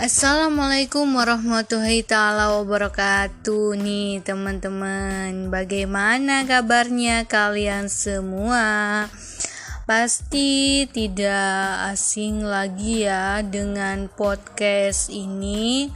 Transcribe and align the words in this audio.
Assalamualaikum 0.00 1.12
warahmatullahi 1.12 2.00
taala 2.00 2.56
wabarakatuh. 2.56 3.76
Nih 3.76 4.24
teman-teman 4.24 5.52
Bagaimana 5.52 6.48
kabarnya 6.48 7.28
kalian 7.28 7.92
semua? 7.92 9.04
Pasti 9.84 10.88
tidak 10.88 11.92
asing 11.92 12.48
lagi 12.48 13.04
ya 13.04 13.44
dengan 13.44 14.08
podcast 14.08 15.12
ini. 15.12 15.92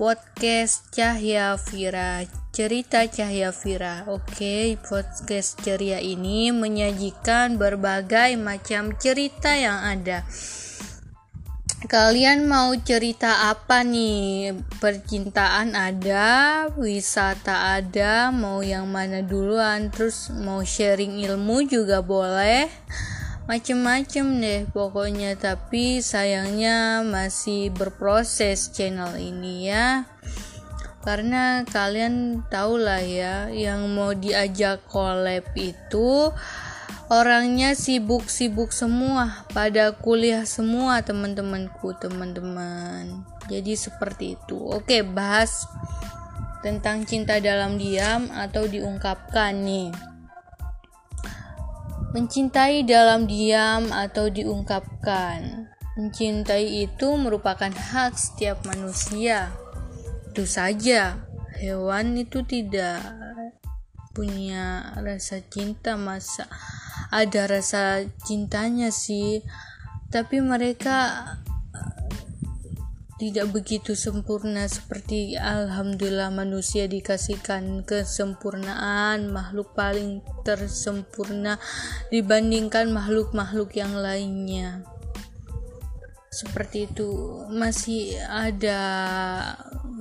Podcast 0.00 0.88
Cahya 0.88 1.60
Vira 1.60 2.24
Cerita 2.56 3.04
Cahya 3.04 3.52
Vira 3.52 4.08
Oke 4.08 4.80
podcast 4.80 5.60
ceria 5.60 6.00
ini 6.00 6.48
menyajikan 6.48 7.60
berbagai 7.60 8.32
macam 8.40 8.96
cerita 8.96 9.52
yang 9.52 9.84
ada 9.84 10.24
Kalian 11.82 12.46
mau 12.46 12.70
cerita 12.78 13.50
apa 13.50 13.82
nih? 13.82 14.54
Percintaan 14.78 15.74
ada, 15.74 16.70
wisata 16.78 17.74
ada, 17.74 18.30
mau 18.30 18.62
yang 18.62 18.86
mana 18.86 19.18
duluan? 19.18 19.90
Terus 19.90 20.30
mau 20.30 20.62
sharing 20.62 21.18
ilmu 21.26 21.66
juga 21.66 21.98
boleh. 21.98 22.70
Macem-macem 23.50 24.22
deh 24.38 24.62
pokoknya, 24.70 25.34
tapi 25.34 25.98
sayangnya 25.98 27.02
masih 27.02 27.74
berproses 27.74 28.70
channel 28.70 29.18
ini 29.18 29.66
ya. 29.66 30.06
Karena 31.02 31.66
kalian 31.66 32.46
tahu 32.46 32.78
lah 32.78 33.02
ya, 33.02 33.50
yang 33.50 33.90
mau 33.90 34.14
diajak 34.14 34.86
collab 34.86 35.42
itu 35.58 36.30
orangnya 37.12 37.76
sibuk-sibuk 37.76 38.72
semua 38.72 39.44
pada 39.52 39.92
kuliah 39.92 40.48
semua 40.48 41.04
teman-temanku 41.04 41.92
teman-teman. 42.00 43.28
Jadi 43.52 43.76
seperti 43.76 44.40
itu. 44.40 44.56
Oke 44.56 45.04
bahas 45.04 45.68
tentang 46.64 47.04
cinta 47.04 47.36
dalam 47.36 47.76
diam 47.76 48.32
atau 48.32 48.64
diungkapkan 48.64 49.52
nih. 49.60 49.92
Mencintai 52.16 52.88
dalam 52.88 53.28
diam 53.28 53.92
atau 53.92 54.32
diungkapkan. 54.32 55.68
Mencintai 56.00 56.88
itu 56.88 57.08
merupakan 57.20 57.68
hak 57.68 58.16
setiap 58.16 58.64
manusia. 58.64 59.52
Itu 60.32 60.48
saja. 60.48 61.20
Hewan 61.60 62.16
itu 62.16 62.40
tidak 62.48 63.04
punya 64.16 64.92
rasa 65.00 65.40
cinta 65.44 65.96
masa 65.96 66.48
ada 67.12 67.44
rasa 67.44 68.08
cintanya 68.24 68.88
sih. 68.88 69.44
Tapi 70.08 70.40
mereka 70.40 71.28
tidak 73.22 73.54
begitu 73.54 73.94
sempurna 73.94 74.66
seperti 74.66 75.38
alhamdulillah 75.38 76.34
manusia 76.34 76.90
dikasihkan 76.90 77.86
kesempurnaan 77.86 79.30
makhluk 79.30 79.78
paling 79.78 80.26
tersempurna 80.42 81.62
dibandingkan 82.10 82.90
makhluk-makhluk 82.90 83.78
yang 83.78 83.94
lainnya 83.94 84.82
seperti 86.32 86.88
itu. 86.88 87.44
Masih 87.52 88.16
ada 88.24 88.80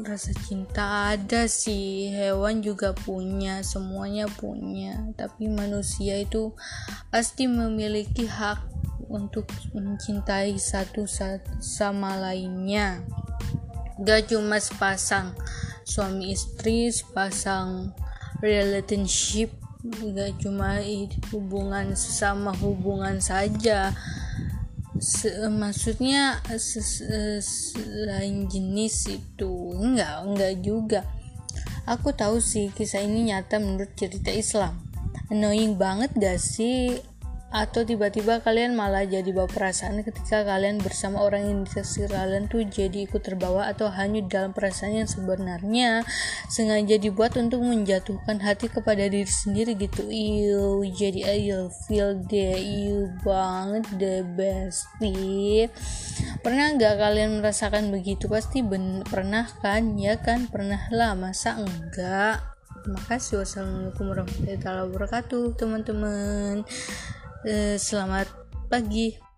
rasa 0.01 0.31
cinta 0.47 1.11
ada 1.11 1.45
sih. 1.51 2.07
Hewan 2.15 2.63
juga 2.63 2.95
punya 2.95 3.59
semuanya 3.61 4.31
punya. 4.31 5.11
Tapi 5.19 5.51
manusia 5.51 6.15
itu 6.23 6.55
pasti 7.11 7.51
memiliki 7.51 8.25
hak 8.25 8.63
untuk 9.11 9.51
mencintai 9.75 10.55
satu 10.55 11.03
sama 11.59 12.15
lainnya. 12.15 13.03
Gak 14.01 14.31
cuma 14.31 14.57
sepasang 14.57 15.35
suami 15.91 16.31
istri 16.31 16.87
sepasang 16.87 17.91
relationship 18.39 19.51
gak 19.83 20.39
cuma 20.39 20.79
hubungan 21.33 21.91
sesama 21.97 22.55
hubungan 22.61 23.19
saja 23.19 23.91
Se 25.01 25.49
maksudnya 25.49 26.45
selain 27.41 28.45
jenis 28.45 29.09
itu 29.09 29.73
enggak 29.73 30.29
enggak 30.29 30.53
juga. 30.61 31.01
Aku 31.89 32.13
tahu 32.13 32.37
sih 32.37 32.69
kisah 32.69 33.01
ini 33.01 33.33
nyata 33.33 33.57
menurut 33.57 33.97
cerita 33.97 34.29
Islam. 34.29 34.77
Annoying 35.33 35.81
banget 35.81 36.13
gak 36.13 36.37
sih 36.37 37.01
atau 37.51 37.83
tiba-tiba 37.83 38.39
kalian 38.39 38.79
malah 38.79 39.03
jadi 39.03 39.27
bawa 39.35 39.51
perasaan 39.51 40.07
ketika 40.07 40.47
kalian 40.47 40.79
bersama 40.79 41.19
orang 41.19 41.51
yang 41.51 41.59
dikasih 41.67 42.07
kalian 42.07 42.47
tuh 42.47 42.63
jadi 42.63 43.03
ikut 43.03 43.19
terbawa 43.19 43.67
atau 43.67 43.91
hanya 43.91 44.23
dalam 44.23 44.55
perasaan 44.55 45.03
yang 45.03 45.09
sebenarnya 45.11 46.07
sengaja 46.47 46.95
dibuat 46.95 47.35
untuk 47.35 47.59
menjatuhkan 47.59 48.39
hati 48.39 48.71
kepada 48.71 49.03
diri 49.11 49.27
sendiri 49.27 49.75
gitu. 49.75 50.07
Iu 50.07 50.87
jadi 50.95 51.27
ayo 51.27 51.67
feel 51.87 52.23
the 52.31 52.55
iu 52.55 53.11
banget 53.19 53.83
the 53.99 54.23
best 54.39 54.87
pernah 56.39 56.71
nggak 56.71 56.95
kalian 56.95 57.43
merasakan 57.43 57.91
begitu? 57.91 58.31
Pasti 58.31 58.63
ben 58.63 59.03
pernah 59.03 59.45
kan? 59.59 59.99
Ya 59.99 60.15
kan? 60.15 60.47
Pernah 60.47 60.87
lah 60.87 61.19
masa 61.19 61.59
enggak 61.59 62.51
Makasih 62.81 63.45
wassalamualaikum 63.45 64.09
warahmatullahi 64.09 64.57
wabarakatuh 64.89 65.53
teman-teman 65.53 66.65
selamat 67.77 68.29
pagi. 68.69 69.30